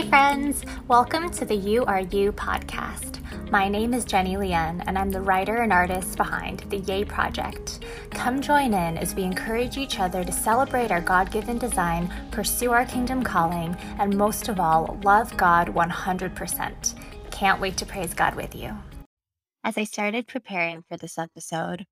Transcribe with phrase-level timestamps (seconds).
[0.00, 0.64] Hey, friends!
[0.88, 3.20] Welcome to the You Are You podcast.
[3.50, 7.84] My name is Jenny Lien, and I'm the writer and artist behind the Yay Project.
[8.12, 12.70] Come join in as we encourage each other to celebrate our God given design, pursue
[12.72, 16.94] our kingdom calling, and most of all, love God 100%.
[17.30, 18.74] Can't wait to praise God with you.
[19.62, 21.84] As I started preparing for this episode,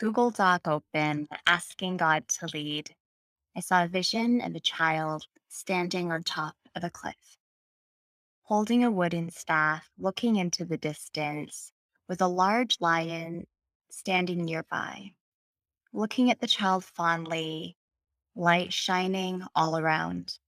[0.00, 2.96] Google Doc open, asking God to lead,
[3.56, 7.14] I saw a vision of a child standing on top of a cliff,
[8.44, 11.72] holding a wooden staff, looking into the distance,
[12.08, 13.46] with a large lion
[13.90, 15.14] standing nearby,
[15.92, 17.74] looking at the child fondly,
[18.34, 20.38] light shining all around.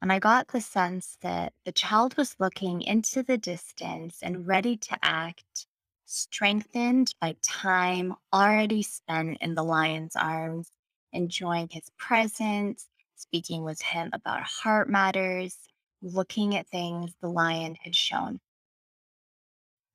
[0.00, 4.76] And I got the sense that the child was looking into the distance and ready
[4.76, 5.66] to act,
[6.06, 10.70] strengthened by time already spent in the lion's arms,
[11.12, 15.69] enjoying his presence, speaking with him about heart matters,
[16.02, 18.40] looking at things the lion had shown.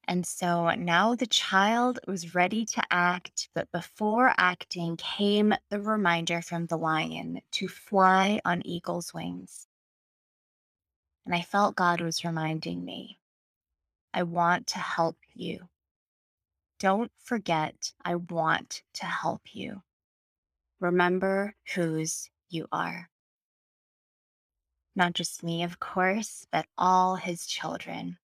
[0.07, 6.41] And so now the child was ready to act, but before acting came the reminder
[6.41, 9.67] from the lion to fly on eagle's wings.
[11.25, 13.19] And I felt God was reminding me
[14.13, 15.67] I want to help you.
[16.79, 19.81] Don't forget, I want to help you.
[20.79, 23.09] Remember whose you are.
[24.95, 28.17] Not just me, of course, but all his children.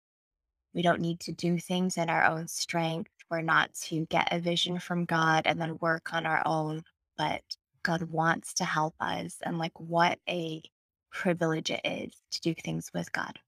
[0.74, 3.12] We don't need to do things in our own strength.
[3.30, 6.84] We're not to get a vision from God and then work on our own,
[7.18, 7.42] but
[7.84, 9.38] God wants to help us.
[9.44, 10.62] And like, what a
[11.12, 13.40] privilege it is to do things with God.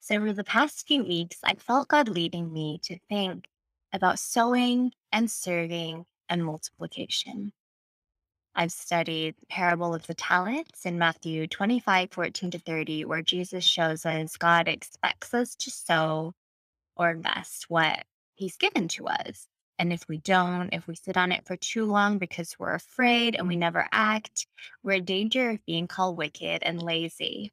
[0.00, 3.46] So, over the past few weeks, I felt God leading me to think
[3.92, 7.52] about sowing and serving and multiplication.
[8.56, 13.64] I've studied the parable of the talents in Matthew 25, 14 to 30, where Jesus
[13.64, 16.34] shows us God expects us to sow
[16.96, 18.04] or invest what
[18.34, 19.48] he's given to us.
[19.78, 23.34] And if we don't, if we sit on it for too long because we're afraid
[23.34, 24.46] and we never act,
[24.84, 27.52] we're in danger of being called wicked and lazy.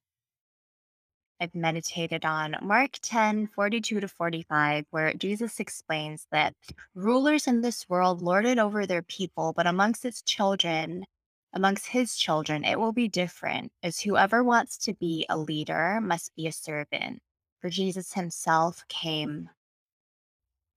[1.41, 6.53] I've meditated on Mark 10, 42 to 45, where Jesus explains that
[6.93, 11.03] rulers in this world lord it over their people, but amongst its children,
[11.51, 16.35] amongst his children, it will be different, as whoever wants to be a leader must
[16.35, 17.23] be a servant.
[17.59, 19.49] For Jesus himself came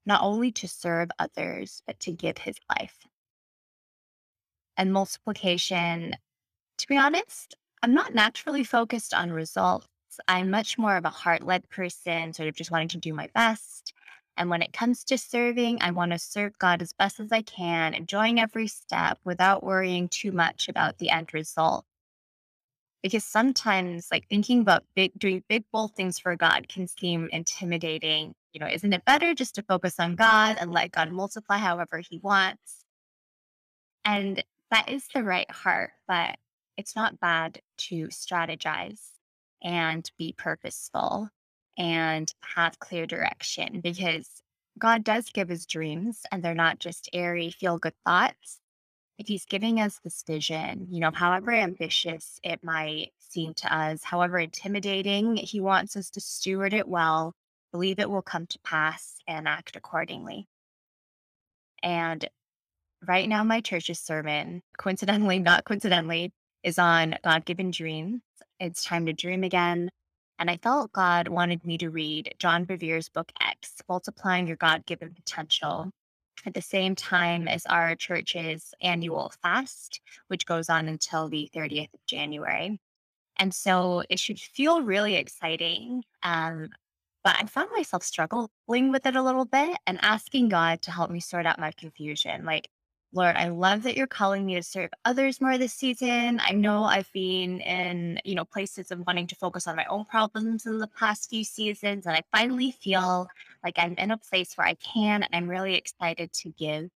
[0.06, 3.06] not only to serve others, but to give his life.
[4.78, 6.16] And multiplication,
[6.78, 9.88] to be honest, I'm not naturally focused on results.
[10.28, 13.28] I'm much more of a heart led person, sort of just wanting to do my
[13.34, 13.92] best.
[14.36, 17.42] And when it comes to serving, I want to serve God as best as I
[17.42, 21.84] can, enjoying every step without worrying too much about the end result.
[23.02, 28.34] Because sometimes, like thinking about big, doing big, bold things for God can seem intimidating
[28.54, 31.98] you know, isn't it better just to focus on God and let God multiply however
[31.98, 32.84] He wants?
[34.04, 36.36] And that is the right heart, but
[36.76, 39.00] it's not bad to strategize
[39.64, 41.28] and be purposeful
[41.76, 44.28] and have clear direction because
[44.78, 48.60] God does give us dreams and they're not just airy, feel good thoughts.
[49.19, 54.04] If He's giving us this vision, you know, however ambitious it might seem to us,
[54.04, 57.34] however intimidating, He wants us to steward it well
[57.75, 60.46] believe it will come to pass and act accordingly.
[61.82, 62.25] And
[63.04, 66.32] right now, my church's sermon, coincidentally, not coincidentally,
[66.64, 68.22] is on God given dreams.
[68.58, 69.91] It's time to dream again.
[70.38, 74.84] And I felt God wanted me to read John Bevere's book X, Multiplying Your God
[74.86, 75.91] Given Potential,
[76.44, 81.94] at the same time as our church's annual fast, which goes on until the 30th
[81.94, 82.81] of January.
[83.36, 86.02] And so it should feel really exciting.
[86.22, 86.70] Um,
[87.22, 91.10] but I found myself struggling with it a little bit and asking God to help
[91.10, 92.44] me sort out my confusion.
[92.44, 92.69] Like,
[93.14, 96.40] Lord, I love that you're calling me to serve others more this season.
[96.43, 100.05] I know I've been in, you know, places of wanting to focus on my own
[100.05, 102.06] problems in the past few seasons.
[102.06, 103.28] And I finally feel
[103.62, 106.90] like I'm in a place where I can and I'm really excited to give.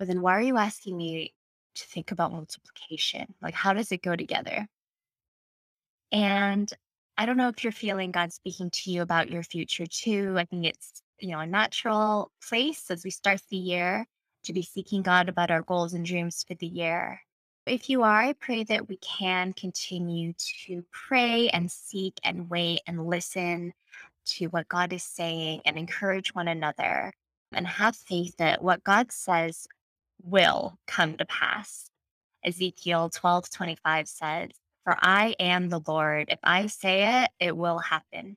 [0.00, 1.34] But then why are you asking me
[1.76, 3.32] to think about multiplication?
[3.40, 4.66] Like, how does it go together?
[6.10, 6.68] And
[7.16, 10.34] I don't know if you're feeling God speaking to you about your future too.
[10.36, 14.04] I think it's, you know, a natural place as we start the year
[14.46, 17.20] to be seeking God about our goals and dreams for the year.
[17.66, 20.34] If you are, I pray that we can continue
[20.64, 23.72] to pray and seek and wait and listen
[24.26, 27.12] to what God is saying and encourage one another
[27.52, 29.66] and have faith that what God says
[30.22, 31.90] will come to pass.
[32.44, 34.50] Ezekiel 12 25 says,
[34.84, 36.28] For I am the Lord.
[36.28, 38.36] If I say it, it will happen.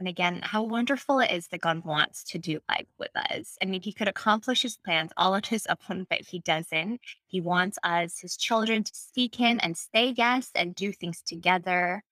[0.00, 3.58] And again, how wonderful it is that God wants to do life with us.
[3.60, 7.02] I mean, he could accomplish his plans all on his own, but he doesn't.
[7.26, 12.02] He wants us, his children, to seek him and say yes and do things together.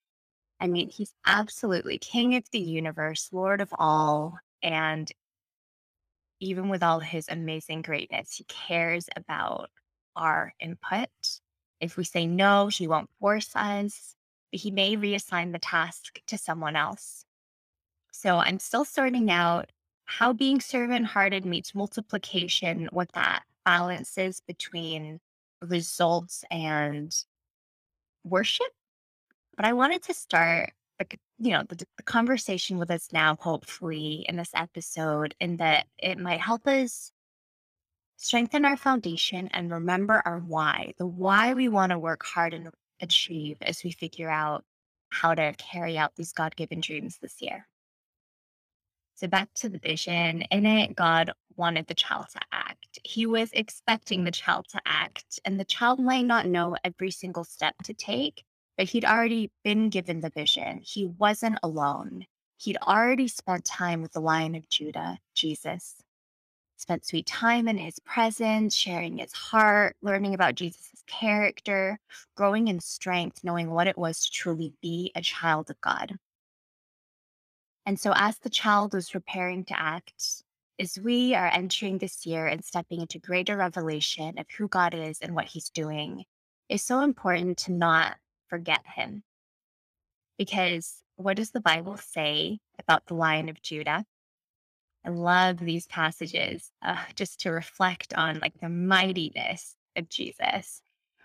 [0.61, 4.39] I mean, he's absolutely king of the universe, Lord of all.
[4.63, 5.11] And
[6.41, 9.71] even with all his amazing greatness, he cares about
[10.15, 11.09] our input.
[11.81, 14.15] If we say no, he won't force us,
[14.53, 17.25] but he may reassign the task to someone else.
[18.21, 19.71] So I'm still sorting out
[20.07, 25.21] how being servant hearted meets multiplication, what that balance is between
[25.63, 27.15] results and
[28.25, 28.67] worship.
[29.57, 30.73] But I wanted to start,
[31.39, 36.19] you know, the, the conversation with us now, hopefully, in this episode, in that it
[36.19, 37.13] might help us
[38.17, 42.71] strengthen our foundation and remember our why, the why we want to work hard and
[43.01, 44.65] achieve as we figure out
[45.11, 47.69] how to carry out these God given dreams this year.
[49.19, 50.43] So back to the vision.
[50.43, 53.01] In it, God wanted the child to act.
[53.03, 57.43] He was expecting the child to act, and the child might not know every single
[57.43, 58.45] step to take,
[58.77, 60.83] but he'd already been given the vision.
[60.85, 62.27] He wasn't alone.
[62.59, 65.97] He'd already spent time with the Lion of Judah, Jesus.
[66.77, 71.99] Spent sweet time in his presence, sharing his heart, learning about Jesus' character,
[72.37, 76.17] growing in strength, knowing what it was to truly be a child of God.
[77.89, 80.45] And so, as the child is preparing to act,
[80.79, 85.21] as we are entering this year and stepping into greater revelation of who God is
[85.23, 86.27] and what he's doing,
[86.69, 88.17] it's so important to not
[88.49, 89.23] forget him.
[90.37, 94.05] Because what does the Bible say about the Lion of Judah?
[95.03, 100.83] I love these passages uh, just to reflect on like the mightiness of Jesus.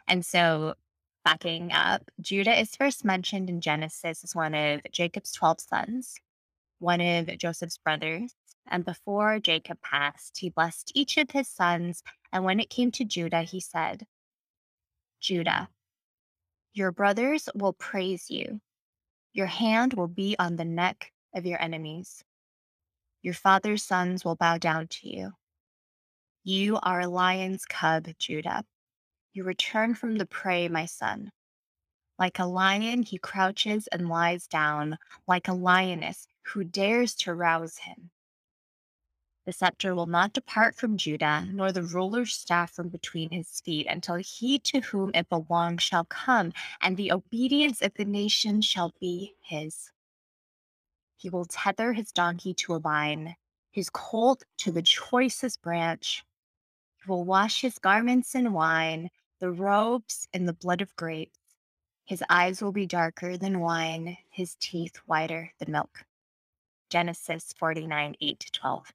[0.08, 0.76] And so,
[1.26, 6.22] backing up, Judah is first mentioned in Genesis as one of Jacob's 12 sons
[6.84, 8.36] one of Joseph's brothers.
[8.68, 12.04] And before Jacob passed, he blessed each of his sons.
[12.32, 14.06] And when it came to Judah, he said,
[15.20, 15.70] Judah,
[16.74, 18.60] your brothers will praise you.
[19.34, 22.24] Your hand will be on the neck of your enemies.
[23.22, 25.32] Your father's sons will bow down to you.
[26.44, 28.66] You are a lion's cub, Judah.
[29.34, 31.32] You return from the prey, my son.
[32.20, 34.98] Like a lion, he crouches and lies down.
[35.28, 38.12] Like a lioness, who dares to rouse him.
[39.46, 43.88] The scepter will not depart from Judah, nor the ruler's staff from between his feet,
[43.88, 48.94] until he to whom it belongs shall come, and the obedience of the nation shall
[49.02, 49.92] be his.
[51.18, 53.36] He will tether his donkey to a vine,
[53.70, 56.24] his colt to the choicest branch.
[57.04, 59.10] He will wash his garments in wine,
[59.40, 61.40] the robes in the blood of grapes.
[62.06, 66.06] His eyes will be darker than wine, his teeth whiter than milk.
[66.94, 68.94] Genesis 49 8 to 12.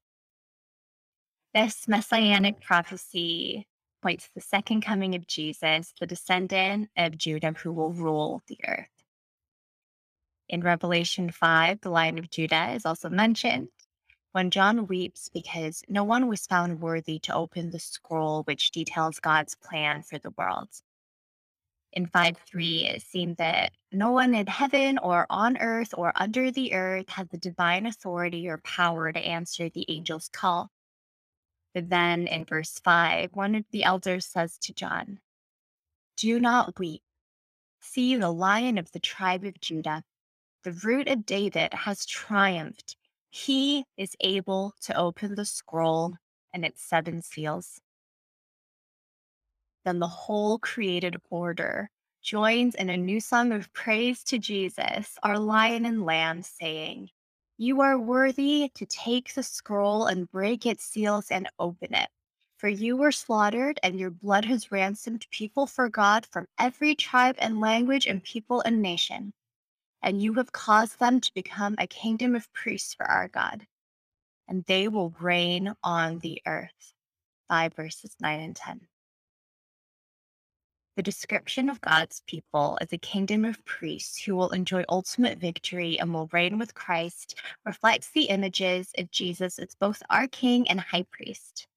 [1.52, 3.66] This messianic prophecy
[4.00, 8.58] points to the second coming of Jesus, the descendant of Judah who will rule the
[8.68, 8.86] earth.
[10.48, 13.66] In Revelation 5, the Lion of Judah is also mentioned
[14.30, 19.18] when John weeps because no one was found worthy to open the scroll which details
[19.18, 20.68] God's plan for the world
[21.98, 26.52] in 5 3, it seemed that no one in heaven or on earth or under
[26.52, 30.70] the earth had the divine authority or power to answer the angel's call.
[31.74, 35.18] But then in verse 5, one of the elders says to John,
[36.16, 37.02] Do not weep.
[37.80, 40.04] See, the lion of the tribe of Judah,
[40.62, 42.94] the root of David, has triumphed.
[43.30, 46.14] He is able to open the scroll
[46.54, 47.80] and its seven seals
[49.88, 51.88] then the whole created order
[52.20, 57.08] joins in a new song of praise to Jesus, our lion and lamb, saying,
[57.56, 62.10] You are worthy to take the scroll and break its seals and open it.
[62.58, 67.36] For you were slaughtered, and your blood has ransomed people for God from every tribe
[67.38, 69.32] and language and people and nation.
[70.02, 73.66] And you have caused them to become a kingdom of priests for our God,
[74.48, 76.92] and they will reign on the earth.
[77.48, 78.86] 5 verses 9 and 10.
[80.98, 85.96] The description of God's people as a kingdom of priests who will enjoy ultimate victory
[85.96, 90.80] and will reign with Christ reflects the images of Jesus as both our king and
[90.80, 91.68] high priest.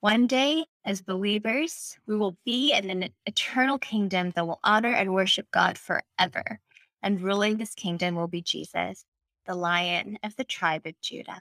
[0.00, 5.14] One day, as believers, we will be in an eternal kingdom that will honor and
[5.14, 6.60] worship God forever.
[7.02, 9.06] And ruling this kingdom will be Jesus,
[9.46, 11.40] the lion of the tribe of Judah.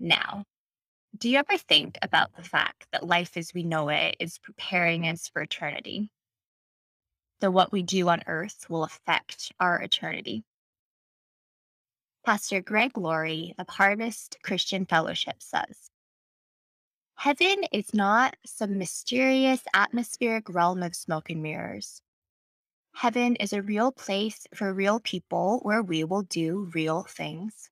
[0.00, 0.46] Now,
[1.16, 5.06] do you ever think about the fact that life as we know it is preparing
[5.06, 6.10] us for eternity?
[7.40, 10.44] That what we do on earth will affect our eternity.
[12.24, 15.90] Pastor Greg Laurie of Harvest Christian Fellowship says
[17.16, 22.02] Heaven is not some mysterious atmospheric realm of smoke and mirrors.
[22.94, 27.70] Heaven is a real place for real people where we will do real things.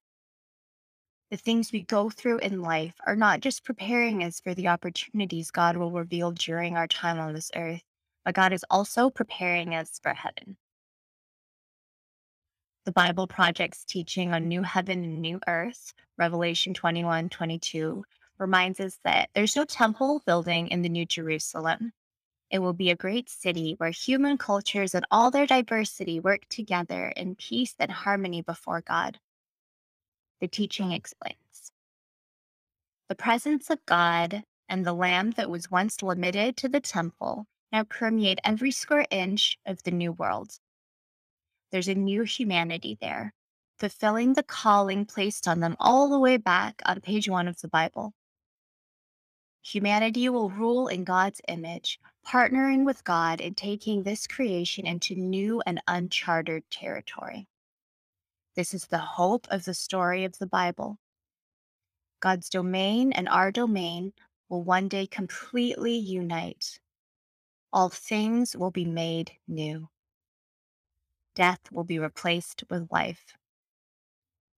[1.33, 5.51] The things we go through in life are not just preparing us for the opportunities
[5.51, 7.83] God will reveal during our time on this earth,
[8.25, 10.59] but God is also preparing us for heaven
[12.85, 18.05] the Bible Project's teaching on new heaven and new earth, Revelation 21 22,
[18.39, 21.93] reminds us that there's no temple building in the New Jerusalem.
[22.51, 27.13] It will be a great city where human cultures and all their diversity work together
[27.17, 29.21] in peace and harmony before God.
[30.43, 31.71] The teaching explains
[33.09, 37.85] the presence of God and the Lamb that was once limited to the temple now
[37.85, 40.59] permeate every square inch of the new world.
[41.71, 43.35] There's a new humanity there,
[43.79, 47.69] fulfilling the calling placed on them all the way back on page one of the
[47.69, 48.13] Bible.
[49.63, 55.63] Humanity will rule in God's image, partnering with God in taking this creation into new
[55.65, 57.47] and uncharted territory.
[58.55, 60.99] This is the hope of the story of the Bible.
[62.21, 64.13] God's domain and our domain
[64.49, 66.79] will one day completely unite.
[67.73, 69.89] All things will be made new
[71.35, 73.35] death will be replaced with life.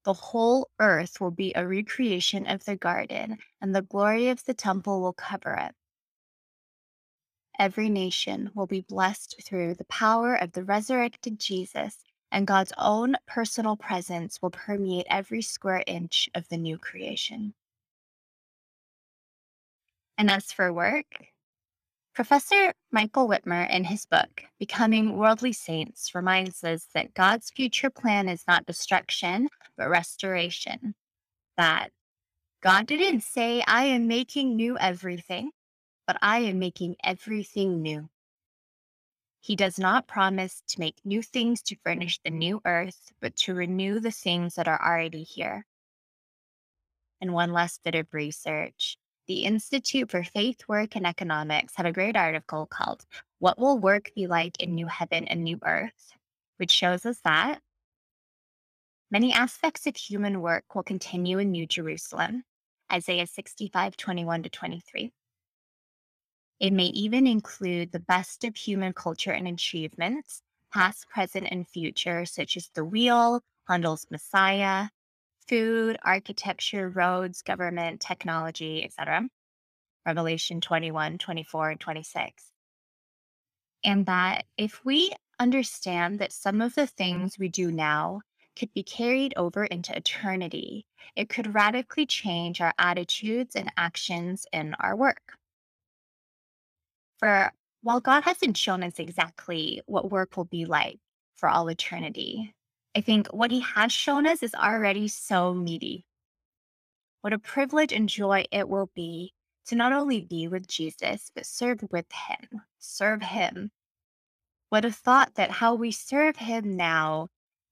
[0.04, 4.54] The whole earth will be a recreation of the garden, and the glory of the
[4.54, 5.74] temple will cover it.
[7.58, 11.96] Every nation will be blessed through the power of the resurrected Jesus,
[12.34, 17.54] and God's own personal presence will permeate every square inch of the new creation.
[20.18, 21.06] And as for work,
[22.12, 28.28] Professor Michael Wittmer, in his book, Becoming Worldly Saints, reminds us that God's future plan
[28.28, 29.48] is not destruction,
[29.78, 30.96] but restoration.
[31.56, 31.90] That
[32.64, 35.52] God didn't say, I am making new everything,
[36.04, 38.08] but I am making everything new.
[39.44, 43.52] He does not promise to make new things to furnish the new earth, but to
[43.52, 45.66] renew the things that are already here.
[47.20, 48.96] And one last bit of research
[49.26, 53.04] the Institute for Faith, Work, and Economics have a great article called
[53.38, 56.14] What Will Work Be Like in New Heaven and New Earth,
[56.56, 57.60] which shows us that
[59.10, 62.44] many aspects of human work will continue in New Jerusalem,
[62.90, 65.12] Isaiah 65 21 to 23.
[66.60, 70.40] It may even include the best of human culture and achievements,
[70.72, 74.88] past, present, and future, such as the wheel, Handel's Messiah,
[75.48, 79.28] food, architecture, roads, government, technology, etc.
[80.06, 82.52] Revelation 21, 24, and 26.
[83.84, 88.22] And that if we understand that some of the things we do now
[88.56, 94.74] could be carried over into eternity, it could radically change our attitudes and actions in
[94.78, 95.36] our work.
[97.24, 97.50] For
[97.80, 100.98] while God hasn't shown us exactly what work will be like
[101.36, 102.54] for all eternity,
[102.94, 106.04] I think what he has shown us is already so meaty.
[107.22, 109.32] What a privilege and joy it will be
[109.68, 113.70] to not only be with Jesus, but serve with him, serve him.
[114.68, 117.28] What a thought that how we serve him now,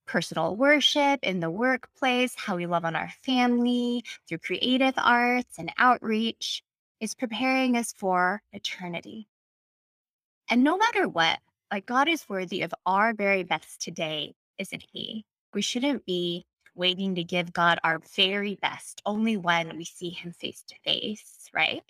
[0.07, 5.71] personal worship in the workplace, how we love on our family through creative arts and
[5.77, 6.63] outreach,
[7.01, 9.29] is preparing us for eternity.
[10.53, 11.39] And no matter what,
[11.71, 15.25] like God is worthy of our very best today isn't he?
[15.55, 16.45] We shouldn't be
[16.75, 21.49] waiting to give God our very best only when we see him face to face,
[21.55, 21.83] right?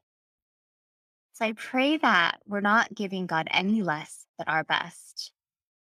[1.33, 5.33] So I pray that we're not giving God any less than our best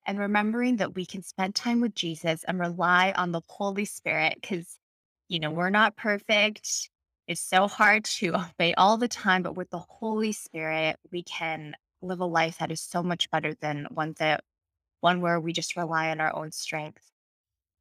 [0.07, 4.39] and remembering that we can spend time with Jesus and rely on the Holy Spirit
[4.41, 4.79] because,
[5.29, 6.91] you know, we're not perfect.
[7.27, 11.75] It's so hard to obey all the time, but with the Holy Spirit, we can
[12.03, 14.45] live a life that is so much better than one that
[15.01, 17.11] one where we just rely on our own strength.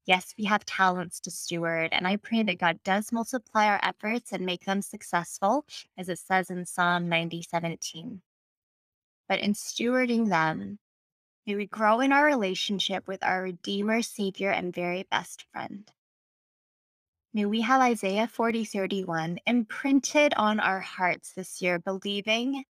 [0.06, 4.32] Yes, we have talents to steward, and I pray that God does multiply our efforts
[4.32, 5.66] and make them successful,
[5.98, 8.22] as it says in Psalm 90, 17.
[9.28, 10.80] But in stewarding them,
[11.46, 15.92] may we grow in our relationship with our Redeemer, Savior, and very best friend.
[17.34, 22.64] May we have Isaiah 40, 31 imprinted on our hearts this year, believing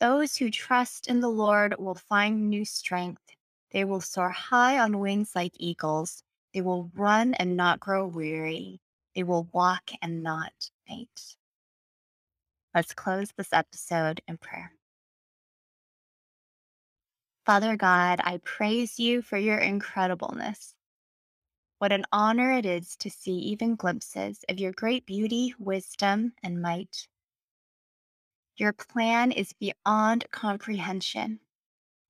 [0.00, 3.30] those who trust in the Lord will find new strength
[3.70, 6.22] they will soar high on wings like eagles.
[6.52, 8.80] They will run and not grow weary.
[9.14, 10.52] They will walk and not
[10.88, 11.36] faint.
[12.74, 14.72] Let's close this episode in prayer.
[17.46, 20.74] Father God, I praise you for your incredibleness.
[21.78, 26.60] What an honor it is to see even glimpses of your great beauty, wisdom, and
[26.60, 27.08] might.
[28.56, 31.40] Your plan is beyond comprehension.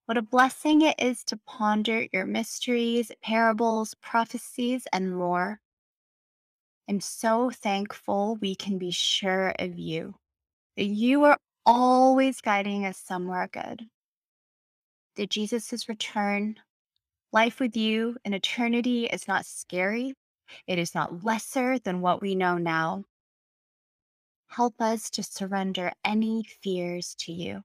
[0.07, 5.61] What a blessing it is to ponder your mysteries, parables, prophecies, and more.
[6.89, 10.17] I'm so thankful we can be sure of you,
[10.77, 13.87] that you are always guiding us somewhere good.
[15.15, 16.57] That Jesus' return,
[17.33, 20.15] life with you in eternity is not scary.
[20.67, 23.05] It is not lesser than what we know now.
[24.50, 27.62] Help us to surrender any fears to you.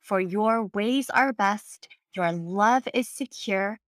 [0.00, 3.78] For your ways are best, your love is secure,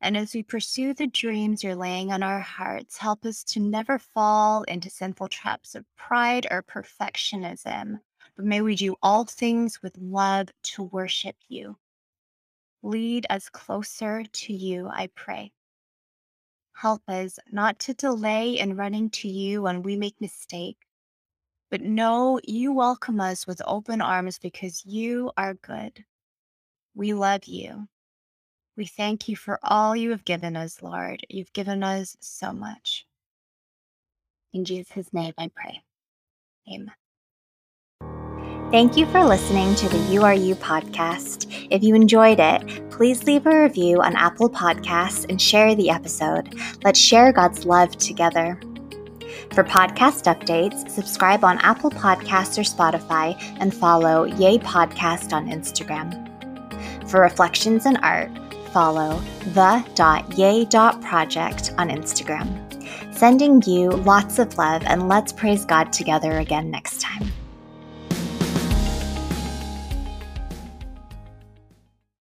[0.00, 3.98] and as we pursue the dreams you're laying on our hearts, help us to never
[3.98, 8.00] fall into sinful traps of pride or perfectionism,
[8.34, 11.76] but may we do all things with love to worship you.
[12.82, 15.52] Lead us closer to you, I pray.
[16.72, 20.87] Help us not to delay in running to you when we make mistakes,
[21.70, 26.04] but know you welcome us with open arms because you are good.
[26.94, 27.88] We love you.
[28.76, 31.24] We thank you for all you have given us, Lord.
[31.28, 33.06] You've given us so much.
[34.52, 35.82] In Jesus' name I pray.
[36.72, 36.92] Amen.
[38.70, 41.46] Thank you for listening to the URU podcast.
[41.70, 46.54] If you enjoyed it, please leave a review on Apple Podcasts and share the episode.
[46.84, 48.60] Let's share God's love together.
[49.52, 56.28] For podcast updates, subscribe on Apple Podcasts or Spotify and follow Yay Podcast on Instagram.
[57.10, 58.30] For reflections and art,
[58.72, 59.18] follow
[59.54, 60.04] the.yay.project
[61.78, 63.14] on Instagram.
[63.14, 67.32] Sending you lots of love and let's praise God together again next time.